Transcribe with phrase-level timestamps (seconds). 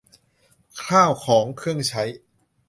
[0.83, 2.03] ข้าวของเครื่องใช้